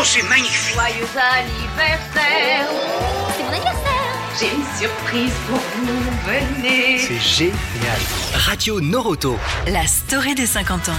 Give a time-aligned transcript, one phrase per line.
[0.00, 2.68] Oh, c'est magnifique Joyeux anniversaire
[3.36, 7.56] C'est mon anniversaire J'ai une surprise pour vous, venez C'est génial.
[8.34, 9.36] Radio Noroto.
[9.66, 10.92] La story des 50 ans.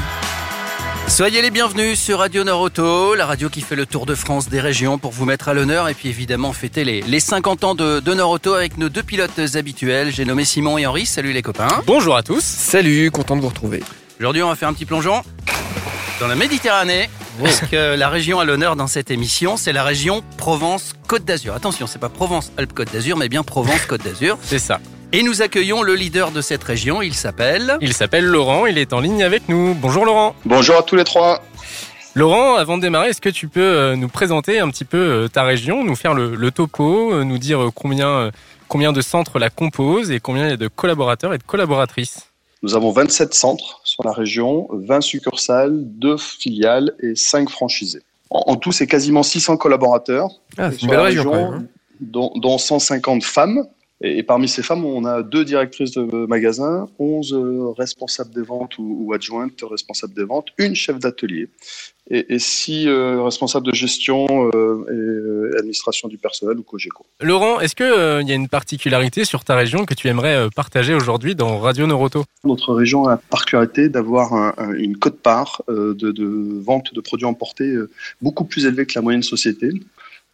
[1.08, 4.60] Soyez les bienvenus sur Radio Noroto, la radio qui fait le tour de France des
[4.60, 8.02] régions pour vous mettre à l'honneur et puis évidemment fêter les, les 50 ans de,
[8.02, 10.12] de Noroto avec nos deux pilotes habituels.
[10.12, 11.06] J'ai nommé Simon et Henri.
[11.06, 11.84] Salut les copains.
[11.86, 12.44] Bonjour à tous.
[12.44, 13.82] Salut, content de vous retrouver.
[14.20, 15.22] Aujourd'hui, on va faire un petit plongeon
[16.20, 17.10] dans la Méditerranée.
[17.42, 21.54] Parce que la région à l'honneur dans cette émission, c'est la région Provence-Côte d'Azur.
[21.54, 24.38] Attention, c'est pas Provence-Alpes-Côte d'Azur, mais bien Provence-Côte d'Azur.
[24.44, 24.80] C'est ça.
[25.12, 27.78] Et nous accueillons le leader de cette région, il s'appelle...
[27.82, 29.74] Il s'appelle Laurent, il est en ligne avec nous.
[29.74, 30.36] Bonjour Laurent.
[30.46, 31.42] Bonjour à tous les trois.
[32.14, 35.28] Laurent, avant de démarrer, est-ce que tu peux euh, nous présenter un petit peu euh,
[35.28, 38.30] ta région, nous faire le, le topo, euh, nous dire combien,
[38.68, 42.29] combien de centres la composent et combien il y a de collaborateurs et de collaboratrices?
[42.62, 48.02] Nous avons 27 centres sur la région, 20 succursales, 2 filiales et 5 franchisés.
[48.30, 50.30] En, en tout, c'est quasiment 600 collaborateurs.
[50.58, 51.66] Ah, sur la région, quand même, hein.
[52.02, 53.66] dont, dont 150 femmes.
[54.02, 58.42] Et, et parmi ces femmes, on a deux directrices de magasins, 11 euh, responsables des
[58.44, 61.50] ventes ou, ou adjointes responsables des ventes, une chef d'atelier
[62.12, 67.06] et, et six euh, responsables de gestion euh, et euh, administration du personnel ou COGECO.
[67.22, 71.36] Laurent, est-ce qu'il y a une particularité sur ta région que tu aimerais partager aujourd'hui
[71.36, 72.24] dans Radio Noroto?
[72.46, 77.26] Notre région a la particularité d'avoir un- un- une cote-part de, de vente de produits
[77.28, 77.76] emportés
[78.22, 79.70] beaucoup plus élevée que la moyenne société.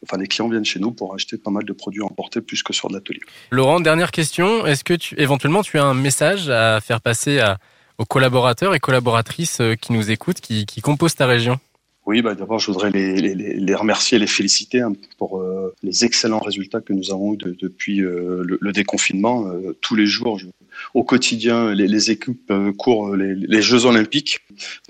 [0.08, 2.74] Enfin, les clients viennent chez nous pour acheter pas mal de produits emportés plus que
[2.74, 3.20] sur de l'atelier.
[3.52, 4.66] Laurent, dernière question.
[4.66, 7.58] Est-ce que tu, éventuellement tu as un message à faire passer à,
[7.98, 11.60] aux collaborateurs et collaboratrices euh, qui nous écoutent, qui, qui composent ta région?
[12.06, 15.74] Oui, bah, d'abord, je voudrais les, les- les- remercier et les féliciter hein, pour euh,
[15.82, 19.48] les excellents résultats que nous avons eus de- depuis euh, le, le déconfinement.
[19.48, 20.46] Euh, tous les jours, je-
[20.94, 24.40] au quotidien, les, les équipes courent les, Jeux Olympiques.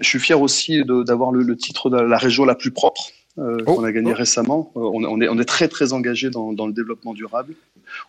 [0.02, 3.12] Je suis fier aussi d'avoir le, le titre de la région la plus propre.
[3.38, 3.76] Euh, Oh.
[3.76, 4.72] qu'on a gagné récemment.
[4.76, 7.54] Euh, on, on est, on est très très engagé dans, dans le développement durable.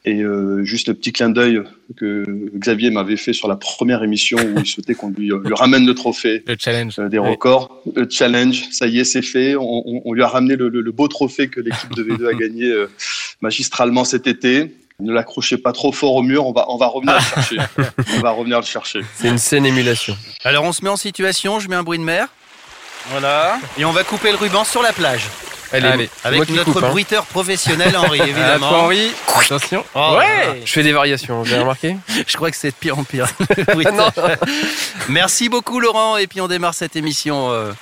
[0.04, 1.62] Et euh, juste le petit clin d'œil
[1.96, 2.24] que
[2.56, 5.94] Xavier m'avait fait sur la première émission où il souhaitait qu'on lui, lui ramène le
[5.94, 6.98] trophée Le challenge.
[6.98, 7.30] euh, des Oui.
[7.30, 7.82] records.
[7.94, 9.54] Le challenge, ça y est, c'est fait.
[9.56, 12.28] On, on- on lui a ramené le, le- le beau trophée que l'équipe de V2
[12.28, 12.86] a gagné euh,
[13.40, 14.74] magistralement cet été.
[14.98, 17.56] Ne l'accrochez pas trop fort au mur, on va, on va revenir le chercher.
[18.16, 19.00] On va revenir le chercher.
[19.16, 20.16] C'est une saine émulation.
[20.42, 22.28] Alors on se met en situation, je mets un bruit de mer.
[23.10, 23.58] Voilà.
[23.78, 25.26] Et on va couper le ruban sur la plage.
[25.72, 26.90] Allez, Allez, Avec notre coupe, hein.
[26.90, 28.70] bruiteur professionnel, Henri, À toi, évidemment.
[28.84, 29.10] Henri.
[29.36, 29.84] Attention.
[29.96, 31.96] Oh, ouais Je fais des variations, vous avez remarqué
[32.26, 33.26] Je crois que c'est de pire en pire.
[35.08, 36.16] Merci beaucoup Laurent.
[36.18, 37.72] Et puis on démarre cette émission euh,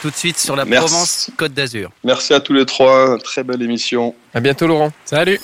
[0.00, 0.86] tout de suite sur la Merci.
[0.88, 1.90] Provence Côte d'Azur.
[2.02, 3.18] Merci à tous les trois.
[3.18, 4.14] Très belle émission.
[4.34, 4.90] À bientôt, Laurent.
[5.04, 5.38] Salut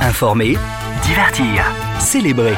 [0.00, 0.56] Informer,
[1.02, 1.64] divertir,
[1.98, 2.54] célébrer.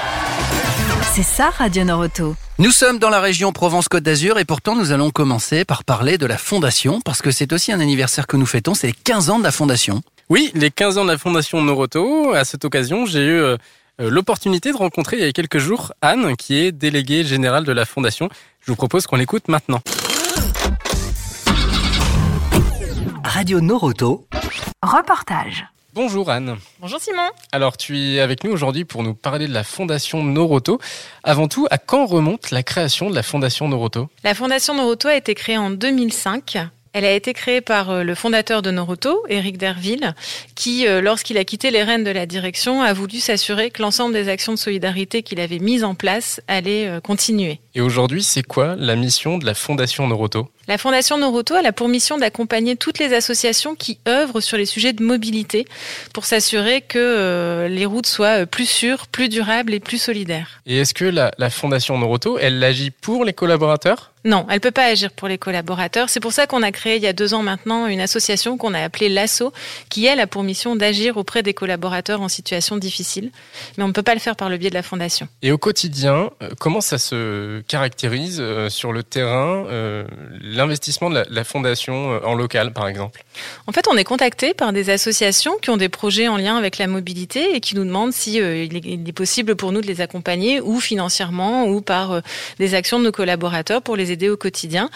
[1.15, 2.34] C'est ça Radio Noroto.
[2.60, 6.26] Nous sommes dans la région Provence-Côte d'Azur et pourtant nous allons commencer par parler de
[6.26, 9.38] la fondation parce que c'est aussi un anniversaire que nous fêtons, c'est les 15 ans
[9.38, 10.02] de la fondation.
[10.28, 12.32] Oui, les 15 ans de la Fondation Noroto.
[12.32, 13.56] À cette occasion, j'ai eu euh,
[14.00, 17.70] euh, l'opportunité de rencontrer il y a quelques jours Anne, qui est déléguée générale de
[17.70, 18.28] la Fondation.
[18.60, 19.80] Je vous propose qu'on l'écoute maintenant.
[23.22, 24.26] Radio Noroto.
[24.82, 25.64] Reportage.
[25.98, 26.56] Bonjour Anne.
[26.78, 27.28] Bonjour Simon.
[27.50, 30.78] Alors tu es avec nous aujourd'hui pour nous parler de la Fondation Noroto.
[31.25, 34.09] Avant tout, à quand remonte la création de la Fondation Noroto?
[34.22, 36.59] La Fondation Noroto a été créée en 2005.
[36.98, 40.16] Elle a été créée par euh, le fondateur de Noroto, Éric Derville,
[40.56, 44.14] qui, euh, lorsqu'il a quitté les rênes de la direction, a voulu s'assurer que l'ensemble
[44.14, 47.60] des actions de solidarité qu'il avait mises en place allaient euh, continuer.
[47.76, 50.48] Et aujourd'hui, c'est quoi la mission de la Fondation Noroto?
[50.66, 54.66] La Fondation Noroto elle a pour mission d'accompagner toutes les associations qui œuvrent sur les
[54.66, 55.66] sujets de mobilité
[56.12, 60.60] pour s'assurer que les routes soient plus sûres, plus durables et plus solidaires.
[60.66, 64.10] Et est-ce que la, la Fondation Noroto, elle agit pour les collaborateurs?
[64.28, 66.11] Non, elle peut pas agir pour les collaborateurs.
[66.11, 68.75] C'est pour ça qu'on a créé il y a deux ans maintenant une association qu'on
[68.75, 69.55] a appelée l'ASSO,
[69.89, 73.31] qui elle a pour mission d'agir auprès des collaborateurs en situation difficile.
[73.78, 75.28] Mais on ne peut pas le faire par le biais de la fondation.
[75.41, 80.04] Et au quotidien, euh, comment ça se caractérise euh, sur le terrain euh,
[80.42, 83.24] l'investissement de la, la Fondation en local, par exemple?
[83.66, 86.78] En fait, on est contacté par des associations qui ont des projets en lien avec
[86.78, 89.81] la mobilité et qui nous demandent si euh, il, est, il est possible pour nous
[89.81, 92.21] de les accompagner ou financièrement ou par euh,
[92.59, 94.91] des actions de nos collaborateurs pour les aider au quotidien.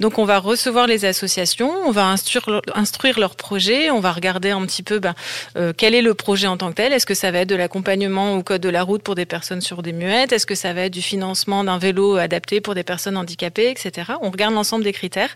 [0.00, 4.50] Donc, on va recevoir les associations, on va instruire, instruire leurs projets, on va regarder
[4.50, 5.14] un petit peu ben,
[5.56, 6.92] euh, quel est le projet en tant que tel.
[6.92, 9.60] Est-ce que ça va être de l'accompagnement au code de la route pour des personnes
[9.60, 10.32] sur des muettes?
[10.32, 14.12] Est-ce que ça va être du financement d'un vélo adapté pour des personnes handicapées, etc.
[14.22, 15.34] On regarde l'ensemble des critères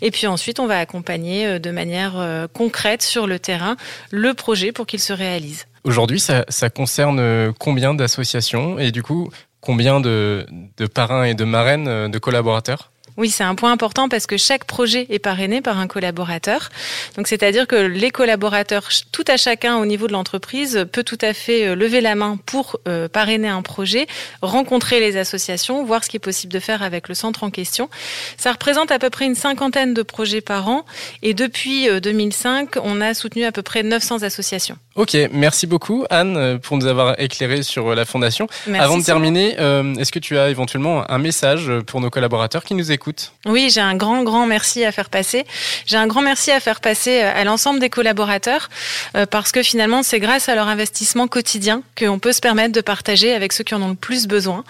[0.00, 3.76] et puis ensuite on va accompagner euh, de manière euh, concrète sur le terrain
[4.10, 5.66] le projet pour qu'il se réalise.
[5.84, 8.78] Aujourd'hui, ça, concerne combien d'associations?
[8.78, 9.30] Et du coup,
[9.62, 10.46] combien de,
[10.92, 12.90] parrains et de marraines euh, de collaborateurs?
[13.16, 16.70] Oui, c'est un point important parce que chaque projet est parrainé par un collaborateur.
[17.16, 21.32] Donc, c'est-à-dire que les collaborateurs, tout à chacun au niveau de l'entreprise, peut tout à
[21.34, 24.06] fait euh, lever la main pour euh, parrainer un projet,
[24.40, 27.88] rencontrer les associations, voir ce qui est possible de faire avec le centre en question.
[28.36, 30.84] Ça représente à peu près une cinquantaine de projets par an
[31.22, 34.76] et depuis 2005, on a soutenu à peu près 900 associations.
[34.94, 38.46] Ok, merci beaucoup Anne euh, pour nous avoir éclairé sur euh, la fondation.
[38.66, 42.62] Merci, Avant de terminer, euh, est-ce que tu as éventuellement un message pour nos collaborateurs
[42.62, 43.01] qui nous écoutent
[43.46, 45.44] Oui, j'ai un grand, grand merci à faire passer.
[45.86, 48.70] J'ai un grand merci à faire passer euh, à l'ensemble des collaborateurs
[49.16, 52.80] euh, parce que finalement, c'est grâce à leur investissement quotidien qu'on peut se permettre de
[52.80, 54.64] partager avec ceux qui en ont le plus besoin.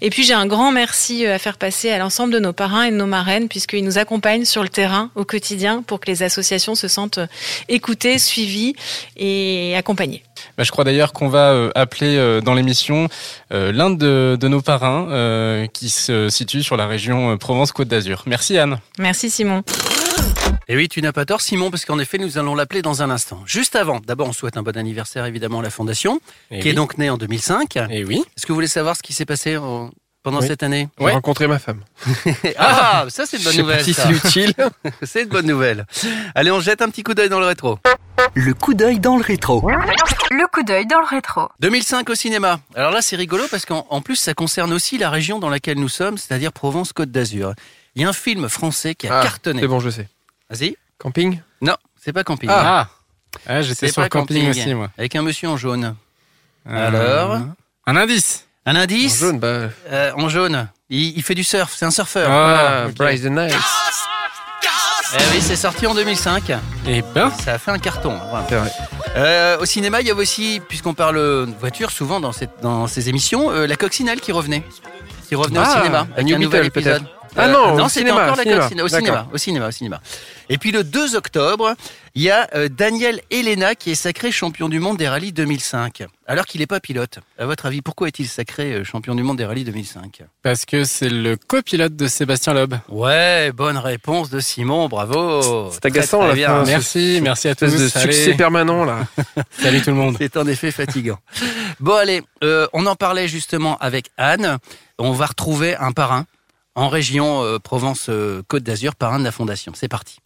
[0.00, 2.84] Et puis, j'ai un grand merci euh, à faire passer à l'ensemble de nos parrains
[2.84, 6.22] et de nos marraines puisqu'ils nous accompagnent sur le terrain au quotidien pour que les
[6.22, 7.20] associations se sentent
[7.68, 8.74] écoutées, suivies
[9.16, 10.22] et accompagnées.
[10.56, 13.08] Bah, Je crois d'ailleurs qu'on va euh, appeler euh, dans l'émission
[13.52, 18.22] euh, l'un de, de nos parrains euh, qui se situe sur la région Provence-Côte d'Azur.
[18.26, 18.78] Merci Anne.
[18.98, 19.62] Merci Simon.
[20.68, 23.10] Et oui, tu n'as pas tort, Simon, parce qu'en effet, nous allons l'appeler dans un
[23.10, 23.40] instant.
[23.46, 26.20] Juste avant, d'abord, on souhaite un bon anniversaire, évidemment, à la Fondation,
[26.50, 27.76] Et qui est donc née en 2005.
[27.90, 28.24] Et oui.
[28.36, 29.90] Est-ce que vous voulez savoir ce qui s'est passé en-
[30.26, 30.48] pendant Oui.
[30.48, 31.12] cette année J'ai Ouais.
[31.12, 31.82] rencontré ma femme.
[32.58, 33.78] Ah, ça, c'est une bonne nouvelle.
[33.78, 34.52] pas si c'est utile.
[35.04, 35.86] C'est une bonne nouvelle.
[36.34, 37.78] Allez, on jette un petit coup d'œil dans le rétro.
[38.34, 39.62] Le coup d'œil dans le rétro.
[39.70, 41.48] Le coup d'œil dans le rétro.
[41.60, 42.58] 2005 au cinéma.
[42.74, 45.78] Alors là, c'est rigolo parce qu'en en plus, ça concerne aussi la région dans laquelle
[45.78, 47.54] nous sommes, c'est-à-dire Provence-Côte d'Azur.
[47.94, 49.60] Il y a un film français qui a Ah, cartonné.
[49.60, 50.08] C'est bon, je sais.
[50.50, 50.76] Vas-y.
[50.98, 51.40] Camping?
[51.62, 52.50] Non, c'est pas camping.
[52.52, 52.88] Ah,
[53.46, 54.60] Ah, j'étais C'est sur pas le camping, camping.
[54.62, 54.90] aussi moi.
[54.98, 55.94] Avec un monsieur en jaune.
[56.68, 57.38] Euh, Alors
[57.86, 58.45] Un indice.
[58.66, 59.68] Un En indice jaune, bah.
[59.92, 60.68] Euh, En jaune.
[60.90, 62.28] Il, il fait du surf, c'est un surfeur.
[62.30, 62.94] Ah, Ah, ok.
[62.96, 63.54] Bryce the Nice.
[65.14, 66.52] Eh oui, c'est sorti en 2005.
[66.88, 68.10] Eh ben, Ça a fait un carton.
[68.16, 68.46] vraiment.
[68.48, 68.72] C'est vrai.
[69.16, 72.86] Euh, au cinéma, il y avait aussi, puisqu'on parle de voiture souvent dans, cette, dans
[72.88, 74.64] ces émissions, euh, la coccinelle qui revenait.
[75.28, 76.00] Qui revenait Ah, au cinéma.
[76.00, 77.02] un avec New un nouvel Beetle, épisode.
[77.36, 78.84] Ah non, au non, c'était cinéma, encore la cinéma.
[78.84, 80.00] Au cinéma, au cinéma, au cinéma.
[80.48, 81.74] Et puis le 2 octobre,
[82.14, 86.04] il y a euh, Daniel Elena qui est sacré champion du monde des rallyes 2005.
[86.26, 87.18] Alors qu'il n'est pas pilote.
[87.38, 90.84] À votre avis, pourquoi est-il sacré euh, champion du monde des rallyes 2005 parce que
[90.84, 92.74] c'est le copilote de Sébastien Loeb.
[92.88, 95.70] Ouais, bonne réponse de Simon, bravo.
[95.72, 96.64] C'est agaçant, Très, la très fin.
[96.64, 97.66] Merci, merci à tous.
[97.66, 99.00] De Allez, succès permanent, là.
[99.50, 100.16] salut tout le monde.
[100.18, 101.18] C'est en effet fatigant.
[101.80, 104.58] Bon, allez, euh, on en parlait justement avec Anne.
[104.98, 106.26] On va retrouver un parrain
[106.76, 109.72] en région euh, Provence-Côte d'Azur, parrain de la Fondation.
[109.74, 110.18] C'est parti.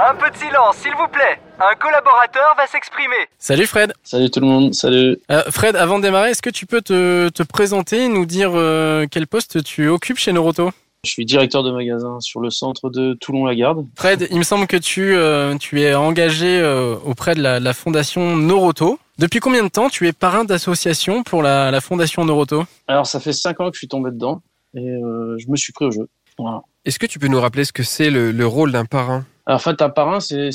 [0.00, 1.40] Un peu de silence, s'il vous plaît.
[1.58, 3.16] Un collaborateur va s'exprimer.
[3.36, 3.92] Salut Fred.
[4.04, 5.18] Salut tout le monde, salut.
[5.32, 9.06] Euh, Fred, avant de démarrer, est-ce que tu peux te, te présenter, nous dire euh,
[9.10, 10.70] quel poste tu occupes chez Noroto?
[11.04, 13.86] Je suis directeur de magasin sur le centre de Toulon-la-Garde.
[13.96, 17.72] Fred, il me semble que tu, euh, tu es engagé euh, auprès de la, la
[17.72, 19.00] fondation Noroto.
[19.18, 22.64] Depuis combien de temps tu es parrain d'association pour la, la fondation Noroto?
[22.86, 24.42] Alors ça fait cinq ans que je suis tombé dedans
[24.78, 26.08] et euh, je me suis pris au jeu.
[26.38, 26.62] Voilà.
[26.84, 29.24] Est-ce que tu peux nous rappeler ce que c'est le, le rôle d'un parrain?
[29.46, 30.50] En fait, un parrain, c'est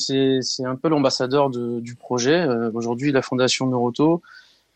[0.65, 2.39] un peu l'ambassadeur de- du projet.
[2.41, 4.21] Euh, Aujourd'hui, la fondation Neuroto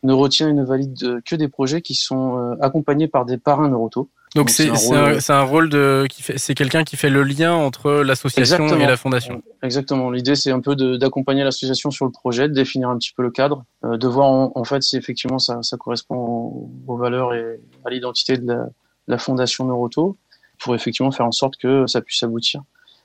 [0.02, 3.68] ne retient et ne valide que des projets qui sont euh, accompagnés par des parrains
[3.68, 4.08] Neuroto.
[4.34, 7.22] Donc c'est un rôle- un, un rôle de qui fait c'est quelqu'un qui fait le
[7.22, 9.40] lien entre l'association et la fondation.
[9.62, 10.10] Exactement.
[10.10, 13.30] L'idée, c'est un peu d'accompagner l'association sur le projet, de définir un petit peu le
[13.30, 17.32] cadre, euh, de voir en, en fait si effectivement ça, ça correspond aux, aux valeurs
[17.32, 18.44] et à l'identité de
[19.08, 20.16] la, fondation Neuroto,
[20.58, 22.62] pour effectivement faire en sorte que ça puisse aboutir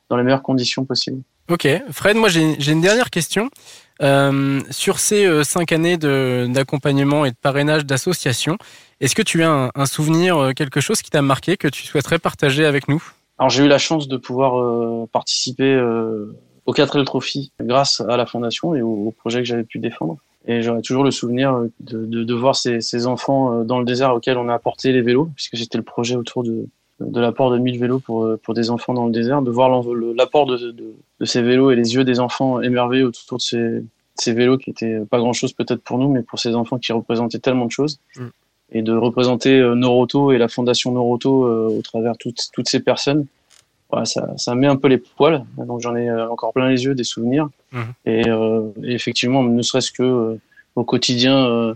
[0.10, 1.22] dans les meilleures conditions possibles.
[1.50, 3.50] Ok, Fred, moi j'ai une dernière question.
[4.02, 8.58] Euh, sur ces euh, cinq années d'accompagnement et de parrainage d'associations,
[9.00, 11.84] est-ce que tu as un, un souvenir, euh, quelque chose qui t'a marqué, que tu
[11.84, 13.04] souhaiterais partager avec nous?
[13.38, 15.76] Alors j'ai eu la chance de pouvoir participer
[16.66, 20.18] au 4L Trophy grâce à la fondation et au, au projet que j'avais pu défendre.
[20.46, 23.80] Et j'aurai toujours le souvenir euh, de, de, de voir ces, ces enfants euh, dans
[23.80, 26.68] le désert auquel on a apporté les vélos, puisque c'était le projet autour de,
[27.00, 29.70] de l'apport de 1000 vélos pour, euh, pour des enfants dans le désert, de voir
[30.16, 33.84] l'apport de, de, de ces vélos et les yeux des enfants émerveillés autour de ces,
[34.16, 37.40] ces vélos qui étaient pas grand-chose peut-être pour nous, mais pour ces enfants qui représentaient
[37.40, 38.00] tellement de choses.
[38.18, 38.26] Mm.
[38.76, 43.28] Et de représenter Noroto et la fondation Noroto euh, au travers toutes, toutes ces personnes
[43.94, 45.44] voilà, ça, ça met un peu les poils.
[45.58, 47.48] Donc j'en ai euh, encore plein les yeux des souvenirs.
[47.72, 47.94] Mhm.
[48.06, 50.42] Et, euh, et effectivement, ne serait-ce que euh,
[50.76, 51.74] au quotidien, euh,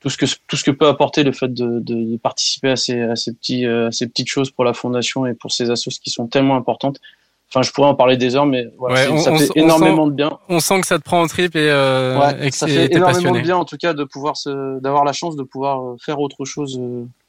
[0.00, 2.76] tout ce que tout ce que peut apporter le fait de, de, de participer à
[2.76, 5.70] ces, à ces petits euh, à ces petites choses pour la fondation et pour ces
[5.70, 6.98] assos qui sont tellement importantes.
[7.50, 9.50] Enfin, je pourrais en parler des heures, mais voilà, Ouais, c'est- on- ça on fait
[9.56, 10.30] on énormément sent- de bien.
[10.48, 12.86] On sent que ça te prend en trip et, euh, Ouais, et que ça fait
[12.94, 13.38] énormément passionné.
[13.38, 16.44] de bien, en tout cas, de pouvoir se, d'avoir la chance de pouvoir faire autre
[16.44, 16.80] chose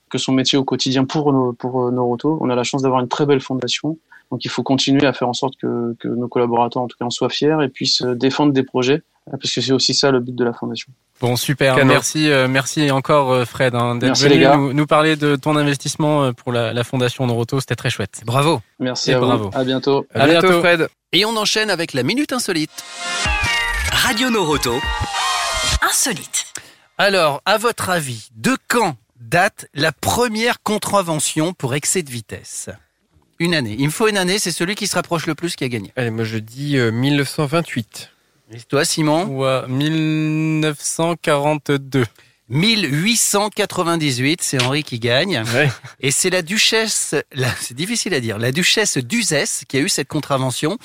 [0.09, 2.37] que son métier au quotidien pour nos, pour Noroto.
[2.41, 3.97] On a la chance d'avoir une très belle fondation.
[4.31, 7.05] Donc, il faut continuer à faire en sorte que, que nos collaborateurs, en tout cas,
[7.05, 10.19] en soient fiers et puissent euh, défendre des projets parce que c'est aussi ça le
[10.19, 10.91] but de la fondation.
[11.19, 11.83] Bon, super.
[11.85, 14.57] Merci, euh, merci encore, euh, Fred, hein, d'être les venu gars.
[14.57, 17.59] nous, nous parler de ton investissement euh, pour la, la Fondation Noroto.
[17.59, 18.21] C'était très chouette.
[18.25, 18.61] Bravo.
[18.79, 19.49] Merci Et à bravo.
[19.49, 19.57] vous.
[19.57, 20.05] À bientôt.
[20.13, 20.87] À, bientôt, Fred.
[21.13, 22.83] Et on enchaîne avec la Minute Insolite.
[23.91, 24.75] Radio Noroto.
[25.81, 26.45] Insolite.
[26.97, 32.69] Alors, à votre avis, de quand date la première contravention pour excès de vitesse?
[33.39, 33.75] Une année.
[33.77, 35.91] Il me faut une année, c'est celui qui se rapproche le plus qui a gagné.
[35.95, 38.09] Allez, moi je dis euh, 1928.
[38.53, 39.25] Et toi, Simon?
[39.25, 42.05] Ou à 1942.
[42.49, 45.41] 1898, c'est Henri qui gagne.
[45.53, 45.71] Ouais.
[45.99, 47.15] Et c'est la duchesse,
[47.59, 50.77] c'est difficile à dire, la duchesse d'Uzès qui a eu cette contravention.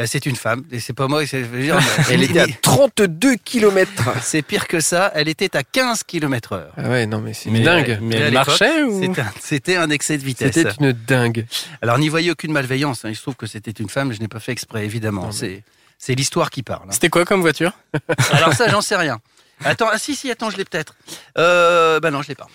[0.00, 1.78] Euh, C'est une femme, et c'est pas moi, c'est- je veux dire,
[2.10, 3.90] Elle était à 32 km.
[4.22, 6.72] C'est pire que ça, elle était à 15 km heure.
[6.76, 7.98] Ah ouais, non, mais c'est Mais, dingue.
[8.00, 9.02] mais elle marchait ou
[9.40, 10.52] C'était un- excès de vitesse.
[10.54, 11.46] C'était une dingue.
[11.82, 13.10] Alors n'y voyez aucune malveillance, hein.
[13.10, 15.22] il se trouve que c'était une femme, je n'ai pas fait exprès, évidemment.
[15.22, 15.62] Non, mais- C'est
[15.98, 16.82] c'est l'histoire qui parle.
[16.88, 16.92] hein.
[16.92, 17.72] C'était quoi comme voiture?
[18.32, 19.20] Alors ça, j'en sais rien.
[19.64, 20.96] Attends, ah si, si, attends, je l'ai peut-être.
[21.38, 22.48] Euh, bah non, je l'ai pas.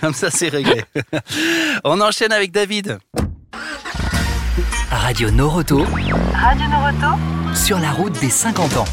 [0.00, 0.82] Comme ça, c'est réglé.
[1.84, 2.98] On enchaîne avec David.
[4.90, 5.84] Radio Noroto.
[6.32, 7.54] Radio Noroto.
[7.54, 8.84] Sur la route des 50 ans.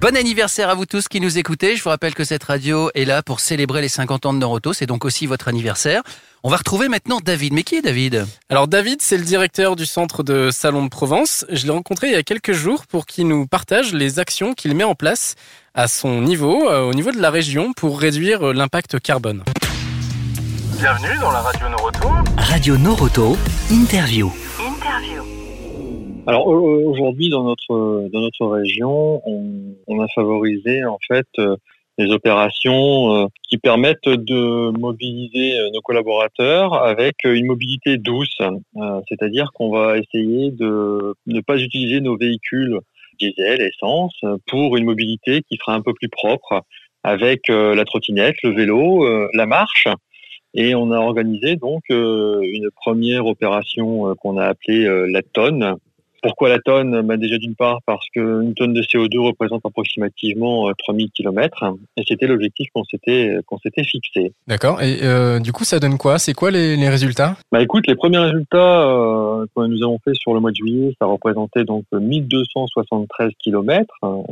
[0.00, 1.74] Bon anniversaire à vous tous qui nous écoutez.
[1.76, 4.72] Je vous rappelle que cette radio est là pour célébrer les 50 ans de Noroto.
[4.72, 6.02] C'est donc aussi votre anniversaire.
[6.44, 7.52] On va retrouver maintenant David.
[7.52, 8.26] Mais qui est David?
[8.48, 11.44] Alors David, c'est le directeur du centre de Salon de Provence.
[11.50, 14.74] Je l'ai rencontré il y a quelques jours pour qu'il nous partage les actions qu'il
[14.76, 15.34] met en place
[15.74, 19.42] à son niveau, euh, au niveau de la région, pour réduire euh, l'impact carbone.
[20.78, 22.08] Bienvenue dans la radio Noroto.
[22.36, 23.36] Radio Noroto.
[23.70, 24.32] Interview.
[26.26, 31.56] Alors au- aujourd'hui dans notre dans notre région, on, on a favorisé en fait euh,
[31.98, 38.36] des opérations euh, qui permettent de mobiliser euh, nos collaborateurs avec euh, une mobilité douce,
[38.40, 42.78] Euh, c'est-à-dire qu'on va essayer de ne pas utiliser nos véhicules
[43.18, 46.62] diesel, essence, euh, pour une mobilité qui sera un peu plus propre
[47.02, 49.88] avec euh, la trottinette, le vélo, euh, la marche.
[50.60, 55.22] Et on a organisé donc euh, une première opération euh, qu'on a appelée euh, la
[55.22, 55.76] tonne.
[56.20, 57.00] Pourquoi la tonne?
[57.02, 62.02] Bah Déjà d'une part parce qu'une tonne de CO2 représente approximativement euh, 3000 km et
[62.08, 64.32] c'était l'objectif qu'on s'était qu'on s'était fixé.
[64.48, 64.82] D'accord.
[64.82, 66.18] Et euh, du coup, ça donne quoi?
[66.18, 67.36] C'est quoi les, les résultats?
[67.52, 70.92] Bah écoute, les premiers résultats euh, que nous avons fait sur le mois de juillet,
[71.00, 73.86] ça représentait donc 1273 km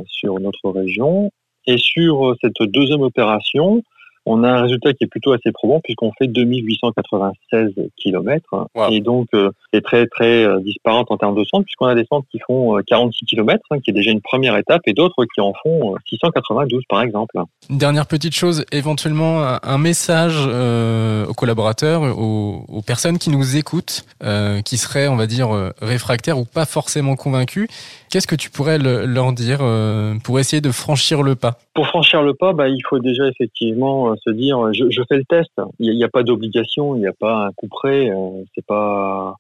[0.09, 1.31] sur notre région.
[1.69, 3.83] Et sur cette deuxième opération,
[4.27, 8.69] on a un résultat qui est plutôt assez probant puisqu'on fait 2896 km.
[8.75, 8.91] Wow.
[8.91, 12.05] Et donc, euh, c'est très très euh, disparate en termes de centres puisqu'on a des
[12.11, 15.41] centres qui font euh, 46 km, qui est déjà une première étape, et d'autres qui
[15.41, 17.39] en font euh, 692 par exemple.
[17.71, 23.57] Une dernière petite chose, éventuellement un, message euh, aux collaborateurs, aux, aux personnes qui nous
[23.57, 27.69] écoutent, euh, qui seraient, on va dire, euh, réfractaires ou pas forcément convaincus.
[28.11, 31.59] Qu'est-ce que tu pourrais le- leur dire euh, pour essayer de franchir le pas?
[31.75, 35.25] Pour franchir le pas, bah, il faut déjà effectivement euh, se dire, je, fais le
[35.25, 35.51] test.
[35.79, 39.37] Il n'y a, pas d'obligation, il n'y a pas un coup près, euh, c'est pas,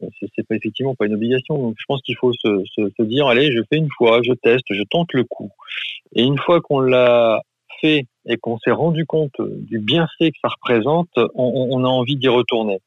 [0.00, 1.58] c'est pas effectivement pas une obligation.
[1.58, 4.82] Donc, je pense qu'il faut se, dire, allez, je fais une fois, je teste, je
[4.90, 5.50] tente le coup.
[6.14, 7.42] Et une fois qu'on l'a
[7.80, 12.16] fait et qu'on s'est rendu compte du bienfait que ça représente, on, on- a envie
[12.16, 12.80] d'y retourner.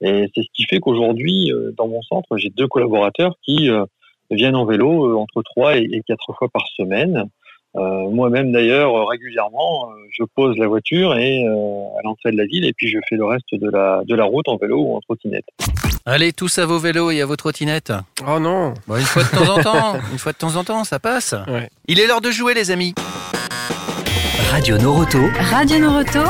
[0.00, 3.84] Et c'est ce qui fait qu'aujourd'hui, euh, dans mon centre, j'ai deux collaborateurs qui euh,
[4.30, 7.28] viennent en vélo euh, entre trois et quatre fois par semaine.
[7.76, 12.36] Euh, Moi-même d'ailleurs euh, régulièrement, euh, je pose la voiture et euh, à l'entrée de
[12.36, 14.78] la ville et puis je fais le reste de la de la route en vélo
[14.82, 15.46] ou en trottinette.
[16.04, 17.92] Allez, tous à vos vélos et à vos trottinettes.
[18.28, 20.84] Oh non Bon, une fois de temps en temps, une fois de temps en temps,
[20.84, 21.34] ça passe.
[21.48, 21.70] Ouais.
[21.88, 22.94] Il est l'heure de jouer, les amis.
[24.50, 25.18] Radio Noroto.
[25.50, 26.20] Radio Noroto.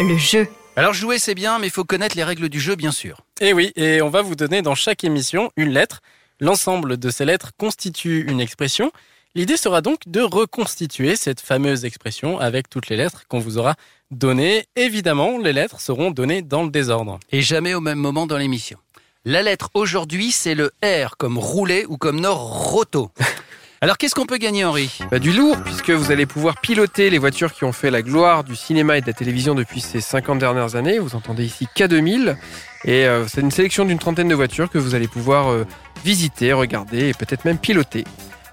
[0.00, 0.46] Le jeu.
[0.76, 3.18] Alors jouer, c'est bien, mais il faut connaître les règles du jeu, bien sûr.
[3.40, 6.00] Et Eh oui, et on va vous donner dans chaque émission une lettre.
[6.40, 8.90] L'ensemble de ces lettres constitue une expression.
[9.34, 13.76] L'idée sera donc de reconstituer cette fameuse expression avec toutes les lettres qu'on vous aura
[14.10, 14.66] données.
[14.76, 17.18] Évidemment, les lettres seront données dans le désordre.
[17.30, 18.76] Et jamais au même moment dans l'émission.
[19.24, 23.10] La lettre aujourd'hui, c'est le R comme rouler ou comme Nord-Roto.
[23.80, 24.98] Alors qu'est-ce qu'on peut gagner, Henri?
[25.10, 28.44] Bah, du lourd, puisque vous allez pouvoir piloter les voitures qui ont fait la gloire
[28.44, 30.98] du cinéma et de la télévision depuis ces 50 dernières années.
[30.98, 32.36] Vous entendez ici K2000.
[32.84, 35.66] Et euh, c'est une sélection d'une trentaine de voitures que vous allez pouvoir euh,
[36.04, 38.04] visiter, regarder et peut-être même piloter.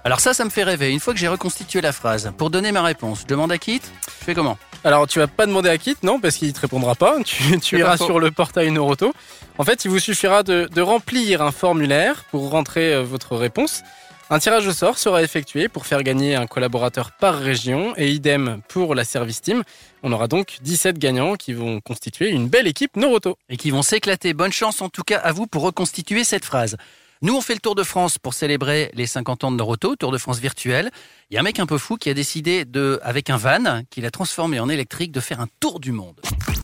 [0.02, 0.90] Alors ça, ça me fait rêver.
[0.90, 3.82] Une fois que j'ai reconstitué la phrase, pour donner ma réponse, je demande à Kit,
[4.06, 4.56] je fais comment?
[4.82, 7.16] Alors, tu vas pas demander à Kit, non, parce qu'il te répondra pas.
[7.62, 9.12] Tu, iras pas sur le portail Noroto.
[9.58, 13.82] En fait, il vous suffira de, de remplir un formulaire pour rentrer euh, votre réponse.
[14.30, 18.62] Un tirage au sort sera effectué pour faire gagner un collaborateur par région et idem
[18.68, 19.64] pour la service team.
[20.02, 23.36] On aura donc 17 gagnants qui vont constituer une belle équipe Noroto.
[23.50, 24.32] Et qui vont s'éclater.
[24.32, 26.76] Bonne chance en tout cas à vous pour reconstituer cette phrase.
[27.22, 30.10] Nous, on fait le Tour de France pour célébrer les 50 ans de Noroto, Tour
[30.10, 30.90] de France virtuel.
[31.30, 33.82] Il y a un mec un peu fou qui a décidé de, avec un van,
[33.90, 36.18] qu'il a transformé en électrique, de faire un tour du monde.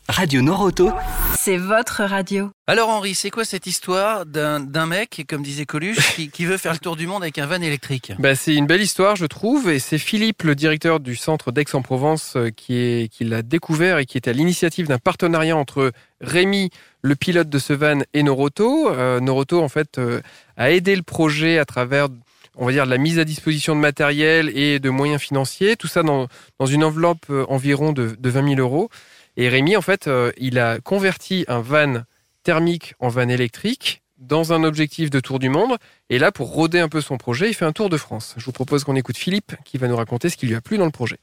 [0.09, 0.91] Radio Noroto.
[1.37, 2.49] C'est votre radio.
[2.65, 6.73] Alors Henri, c'est quoi cette histoire d'un mec, comme disait Coluche, qui, qui veut faire
[6.73, 8.13] le tour du monde avec un van électrique?
[8.17, 12.33] Bah, c'est une belle histoire, je trouve, et c'est Philippe, le directeur du centre d'Aix-en-Provence,
[12.35, 16.69] euh, qui, est, qui l'a découvert et qui était à l'initiative d'un partenariat entre Rémi,
[17.01, 18.89] le pilote de ce van, et Noroto.
[18.89, 20.21] Euh, Noroto, en fait, euh,
[20.55, 22.07] a aidé le projet à travers,
[22.55, 26.03] on va dire, la mise à disposition de matériel et de moyens financiers, tout ça
[26.03, 26.27] dans,
[26.59, 28.89] dans une enveloppe euh, environ de, de 20 000 euros.
[29.37, 32.01] Et Rémi, en fait, euh, il a converti un van
[32.43, 35.77] thermique en van électrique dans un objectif de tour du monde.
[36.09, 38.33] Et là, pour roder un peu son projet, il fait un tour de France.
[38.37, 40.79] Je vous propose qu'on écoute Philippe qui va nous raconter ce qui lui a plu
[40.79, 41.17] dans le projet.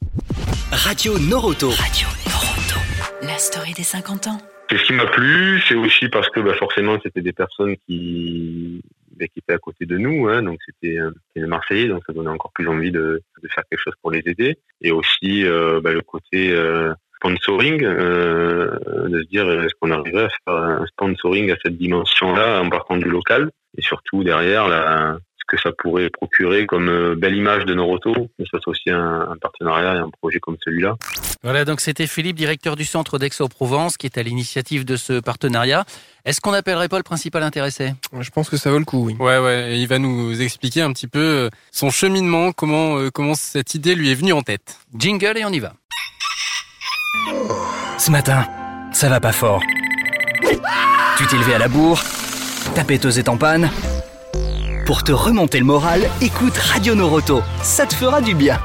[0.71, 1.69] Radio Noroto.
[1.71, 2.79] Radio Noroto.
[3.21, 4.37] La story des 50 ans.
[4.71, 8.81] Et ce qui m'a plu, c'est aussi parce que bah, forcément, c'était des personnes qui,
[9.15, 10.27] bah, qui étaient à côté de nous.
[10.27, 13.63] Hein, donc, c'était euh, les Marseillais, donc ça donnait encore plus envie de, de faire
[13.69, 14.57] quelque chose pour les aider.
[14.81, 20.25] Et aussi euh, bah, le côté euh, sponsoring, euh, de se dire est-ce qu'on arriverait
[20.25, 23.51] à faire un sponsoring à cette dimension-là en partant du local?
[23.77, 28.45] Et surtout derrière ce que ça pourrait procurer comme euh, belle image de Noroto, que
[28.49, 30.95] ça soit aussi un, un partenariat et un projet comme celui-là.
[31.45, 35.85] Voilà, donc c'était Philippe, directeur du centre d'Aix-en-Provence, qui est à l'initiative de ce partenariat.
[36.25, 37.93] Est-ce qu'on n'appellerait pas le principal intéressé?
[38.19, 39.15] Je pense que ça vaut le coup, oui.
[39.19, 39.73] Ouais, ouais.
[39.73, 43.75] Et il va nous expliquer un petit peu euh, son cheminement, comment, euh, comment cette
[43.75, 44.79] idée lui est venue en tête.
[44.97, 45.73] Jingle et on y va.
[47.99, 48.47] Ce matin,
[48.91, 49.61] ça va pas fort.
[51.19, 52.01] Tu t'es levé à la bourre,
[52.73, 53.69] ta péteuse est en panne.
[54.87, 57.43] Pour te remonter le moral, écoute Radio Noroto.
[57.61, 58.59] Ça te fera du bien.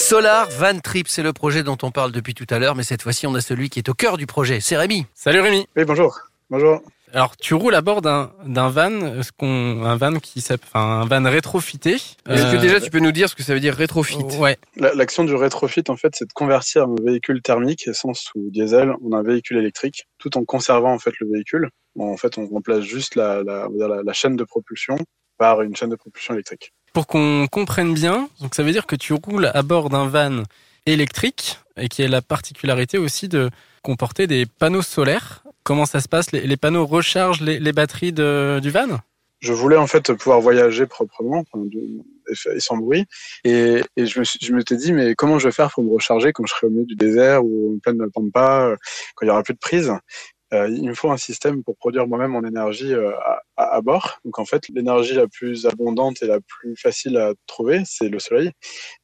[0.00, 3.00] Solar Van Trip, c'est le projet dont on parle depuis tout à l'heure, mais cette
[3.00, 4.60] fois-ci, on a celui qui est au cœur du projet.
[4.60, 5.06] C'est Rémi.
[5.14, 5.66] Salut Rémi.
[5.74, 6.18] Oui, bonjour.
[6.50, 6.82] Bonjour.
[7.14, 8.30] Alors, tu roules à bord d'un
[8.68, 11.94] van, ce qu'on, un van qui s'appelle, enfin, un van rétrofité.
[11.94, 14.18] Est-ce que Euh, déjà tu peux nous dire ce que ça veut dire rétrofit?
[14.38, 14.58] Ouais.
[14.76, 18.92] La- L'action du rétrofit, en fait, c'est de convertir un véhicule thermique, essence ou diesel,
[19.02, 21.70] en un véhicule électrique, tout en conservant en fait le véhicule.
[21.94, 23.38] Bon, en fait, on remplace juste la
[24.12, 24.98] chaîne de propulsion
[25.38, 26.74] par une chaîne de propulsion électrique.
[26.92, 30.42] Pour qu'on comprenne bien, donc ça veut dire que tu roules à bord d'un van
[30.86, 33.50] électrique et qui a la particularité aussi de
[33.82, 35.42] comporter des panneaux solaires.
[35.62, 36.32] Comment ça se passe?
[36.32, 38.98] Les, panneaux rechargent les, batteries du van?
[39.40, 41.44] Je voulais en fait pouvoir voyager proprement
[42.32, 43.04] et, sans bruit.
[43.44, 44.38] Et, et je me suis,
[44.76, 46.96] dit, mais comment je vais faire pour me recharger quand je serai au milieu du
[46.96, 48.76] désert ou en pleine pampa, euh,
[49.14, 49.92] quand il y aura plus de prise?
[50.52, 53.12] Euh, Il me faut un système pour produire moi-même mon énergie euh,
[53.56, 54.18] à, bord.
[54.24, 58.18] Donc en fait, l'énergie la plus abondante et la plus facile à trouver, c'est le
[58.18, 58.52] soleil.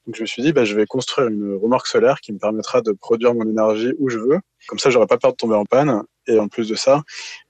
[0.07, 2.81] Donc je me suis dit, bah, je vais construire une remorque solaire qui me permettra
[2.81, 4.38] de produire mon énergie où je veux.
[4.68, 6.02] Comme ça, j'aurai pas peur de tomber en panne.
[6.28, 7.02] Et en plus de ça,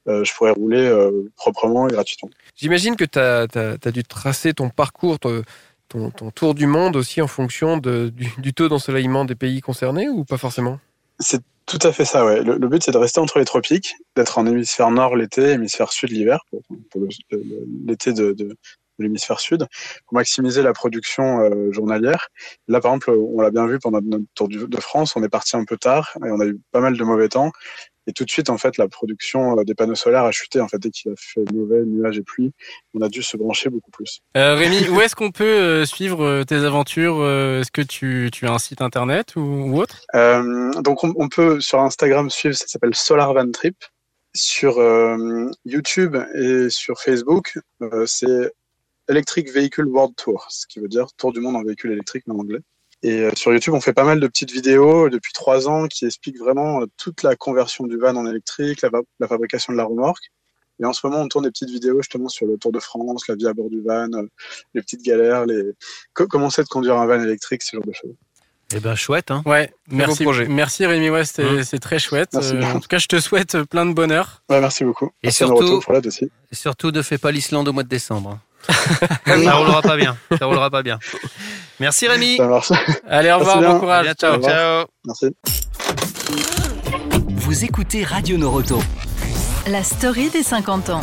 [0.09, 0.91] euh, je pourrais rouler
[1.37, 2.31] proprement et gratuitement.
[2.57, 5.43] J'imagine que tu as, dû tracer ton parcours, ton,
[5.89, 9.61] ton, ton tour du monde aussi en fonction de, du, du taux d'ensoleillement des pays
[9.61, 10.81] concernés ou pas forcément?
[11.19, 12.43] C'est tout à fait ça, ouais.
[12.43, 16.11] Le, but, c'est de rester entre les tropiques, d'être en hémisphère nord l'été, hémisphère sud
[16.11, 16.41] l'hiver,
[16.91, 17.03] pour,
[17.87, 18.57] l'été de,
[18.99, 19.67] l'hémisphère sud,
[20.07, 22.29] pour maximiser la production euh, journalière.
[22.69, 25.57] Là, par exemple, on l'a bien vu pendant notre tour de France, on est parti
[25.57, 27.53] un peu tard et on a eu pas mal de mauvais temps.
[28.07, 30.61] Et tout de suite, en fait, la production euh, des panneaux solaires a chuté.
[30.61, 32.53] En fait, dès qu'il a fait mauvais, nuages et pluie,
[32.95, 34.21] on a dû se brancher beaucoup plus.
[34.37, 38.47] Euh, Rémi, où est-ce qu'on peut euh, suivre euh, tes aventures Est-ce que tu, tu
[38.47, 40.03] as un site internet ou, ou autre?
[40.15, 43.77] Euh, donc on, on peut sur Instagram suivre, ça s'appelle Solar Van Trip.
[44.35, 48.51] Sur euh, YouTube et sur Facebook, euh, c'est
[49.07, 52.35] Electric Vehicle World Tour, ce qui veut dire tour du monde en véhicule électrique mais
[52.35, 52.61] en anglais.
[53.05, 56.05] Et euh, sur YouTube, on fait pas mal de petites vidéos depuis trois ans qui
[56.07, 60.25] expliquent vraiment euh, toute la conversion du van en électrique, la, fabrication de la remorque.
[60.81, 63.27] Et en ce moment, on tourne des petites vidéos justement sur le Tour de France,
[63.29, 64.27] la vie à bord du van, euh,
[64.75, 65.73] les petites galères, les
[66.15, 68.15] co- comment c'est de conduire un van électrique, ce genre de choses.
[68.75, 70.47] Eh ben chouette, hein Ouais, merci, projet.
[70.49, 71.63] merci Rémi, ouais, c'est Mmh.
[71.65, 72.31] c'est très chouette.
[72.37, 74.43] Euh, en tout cas, je te souhaite plein de bonheur.
[74.49, 75.09] Ouais, merci beaucoup.
[75.23, 75.83] Et Merci surtout-
[76.53, 78.39] surtout, ne fais pas l'Islande au mois de décembre.
[78.67, 80.17] Ça roulera pas bien.
[80.39, 80.99] Ça roulera pas bien.
[81.81, 82.37] Merci Rémi.
[82.37, 82.73] Ça marche.
[83.09, 84.05] Allez, au revoir, bon À courage.
[84.05, 84.27] bientôt.
[84.27, 84.43] Ciao.
[84.43, 84.87] Ciao.
[85.07, 85.27] Merci.
[87.29, 88.81] Vous écoutez Radio Noroto.
[89.67, 91.01] La story des 50 ans.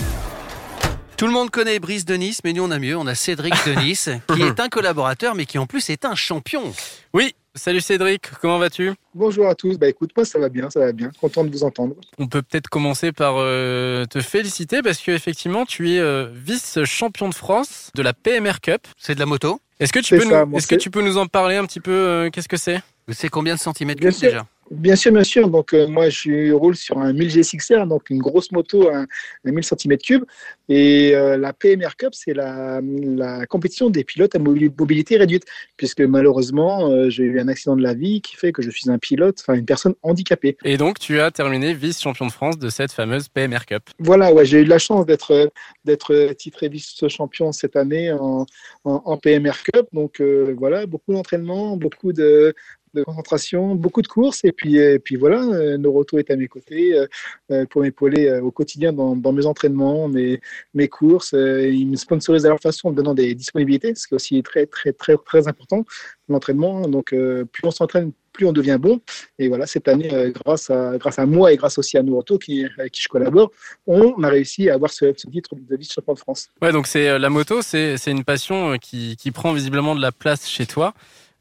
[1.17, 2.95] Tout le monde connaît Brice de Nice, mais nous on a mieux.
[2.98, 6.15] On a Cédric de Nice, qui est un collaborateur, mais qui en plus est un
[6.15, 6.74] champion.
[7.13, 8.93] Oui, salut Cédric, comment vas-tu?
[9.13, 9.78] Bonjour à tous.
[9.78, 11.12] Bah écoute, moi ça va bien, ça va bien.
[11.19, 11.95] Content de vous entendre.
[12.17, 17.28] On peut peut-être commencer par euh, te féliciter parce que effectivement tu es euh, vice-champion
[17.28, 18.88] de France de la PMR Cup.
[18.98, 19.60] C'est de la moto?
[19.80, 21.82] Est-ce que tu peux ça, nous, est-ce que tu peux nous en parler un petit
[21.82, 22.80] peu euh, Qu'est-ce que c'est?
[23.10, 24.45] C'est combien de centimètres déjà?
[24.71, 25.49] Bien sûr, bien sûr.
[25.49, 29.08] Donc, euh, moi, je roule sur un 1000 G6R, donc une grosse moto, un,
[29.45, 30.23] un 1000 cm3.
[30.69, 35.45] Et euh, la PMR Cup, c'est la, la compétition des pilotes à mobili- mobilité réduite,
[35.77, 38.89] puisque malheureusement, euh, j'ai eu un accident de la vie qui fait que je suis
[38.91, 40.58] un pilote, enfin une personne handicapée.
[40.63, 43.89] Et donc, tu as terminé vice-champion de France de cette fameuse PMR Cup.
[43.97, 45.51] Voilà, ouais, j'ai eu la chance d'être
[45.86, 48.45] d'être titré vice-champion cette année en,
[48.84, 49.88] en, en PMR Cup.
[49.93, 50.21] Donc
[50.58, 52.53] voilà, beaucoup d'entraînement, beaucoup de,
[52.93, 54.43] de concentration, beaucoup de courses.
[54.43, 57.08] Et puis, et puis voilà, euh, Noroto est à mes côtés euh,
[57.52, 60.39] euh, pour m'épauler au quotidien dans, mes entraînements, mes,
[60.73, 61.34] mes courses.
[61.34, 64.43] Ils me sponsorisent à leur façon en me donnant des disponibilités, ce qui est aussi
[64.43, 65.86] très, très, très, très important,
[66.28, 66.88] l'entraînement.
[66.88, 69.02] Donc, euh, plus on s'entraîne, plus on devient bon.
[69.38, 72.65] Et voilà, cette année, grâce, à, grâce à moi et grâce aussi à Noroto, qui,
[72.91, 73.52] qui je collabore,
[73.86, 76.49] on a réussi à avoir ce, ce titre de vice-champion de France.
[76.62, 80.47] Ouais, donc c'est la moto, c'est une passion qui, qui prend visiblement de la place
[80.47, 80.93] chez toi.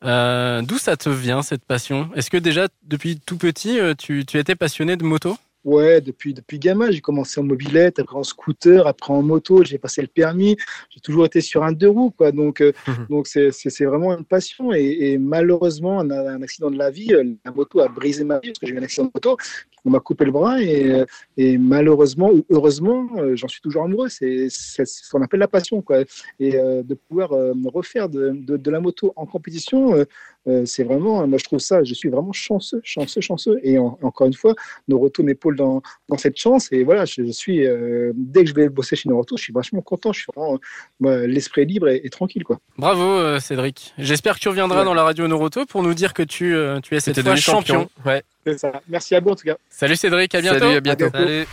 [0.04, 2.10] Euh, D'où ça te vient cette passion?
[2.14, 5.36] Est-ce que déjà depuis tout petit, euh, tu, tu étais passionné de moto?
[5.64, 9.76] Ouais, depuis, depuis gamin, j'ai commencé en mobilette, après en scooter, après en moto, j'ai
[9.76, 10.56] passé le permis,
[10.88, 12.30] j'ai toujours été sur un deux roues, quoi.
[12.30, 12.72] Donc, euh,
[13.10, 13.50] donc c'est,
[13.84, 14.72] vraiment une passion.
[14.72, 18.24] Et, et malheureusement, on a un accident de la vie, euh, la moto a brisé
[18.24, 19.36] ma vie parce que j'ai eu un accident de moto,
[19.84, 21.04] on m'a coupé le bras et, euh,
[21.36, 24.08] et malheureusement ou heureusement, j'en suis toujours amoureux.
[24.08, 26.00] C'est, c'est ce qu'on appelle la passion, quoi.
[26.38, 30.04] Et euh, de pouvoir euh, me refaire de, de, de la moto en compétition,
[30.46, 33.58] euh, euh, c'est vraiment, moi je trouve ça, je suis vraiment chanceux, chanceux, chanceux.
[33.62, 34.54] Et en- encore une fois,
[34.88, 36.68] Noroto m'épaule dans, dans cette chance.
[36.72, 39.52] Et voilà, je, je suis, euh, dès que je vais bosser chez Noroto, je suis
[39.52, 40.12] vachement content.
[40.12, 40.58] Je suis vraiment
[41.04, 42.58] euh, l'esprit libre et, et tranquille, quoi.
[42.78, 43.94] Bravo euh, Cédric.
[43.98, 44.84] J'espère que tu reviendras Ouais.
[44.84, 47.80] dans la radio Noroto pour nous dire que tu, euh, tu es cette fois champion.
[47.82, 47.90] champion.
[48.06, 48.22] Ouais.
[48.46, 48.72] C'est ça.
[48.88, 49.56] Merci à vous en tout cas.
[49.68, 50.60] Salut Cédric, à bientôt.
[50.60, 51.08] Salut, à bientôt.
[51.12, 51.46] Salut.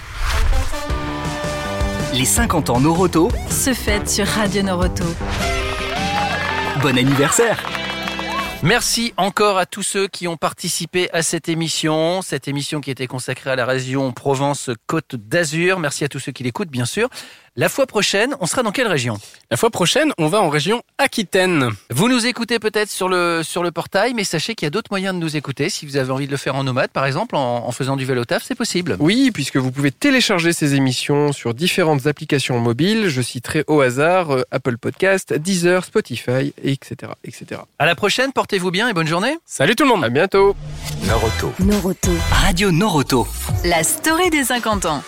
[2.13, 5.03] Les 50 ans Noroto, Se fête sur Radio Noroto.
[6.81, 7.59] bon anniversaire
[8.63, 13.05] Merci encore à tous ceux qui ont participé à cette émission, cette émission qui était
[13.05, 15.79] consacrée à la région Provence-Côte d'Azur.
[15.79, 17.09] Merci à tous ceux qui l'écoutent, bien sûr.
[17.57, 19.17] La fois prochaine, on sera dans quelle région?
[19.49, 21.69] La fois prochaine, on va en région Aquitaine.
[21.89, 24.91] Vous nous écoutez peut-être sur le, sur le portail, mais sachez qu'il y a d'autres
[24.91, 25.69] moyens de nous écouter.
[25.69, 28.03] Si vous avez envie de le faire en nomade, par exemple, en, en faisant du
[28.03, 28.97] vélo taf, c'est possible.
[28.99, 33.07] Oui, puisque vous pouvez télécharger ces émissions sur différentes applications mobiles.
[33.07, 37.61] Je citerai au hasard euh, Apple Podcast, Deezer, Spotify, etc., etc.
[37.79, 39.37] À la prochaine, portez-vous bien et bonne journée.
[39.45, 40.03] Salut tout le monde.
[40.03, 40.57] À bientôt.
[41.07, 41.53] Noroto.
[41.59, 42.11] Noroto.
[42.31, 43.25] Radio Noroto.
[43.63, 45.01] La story des 50 ans.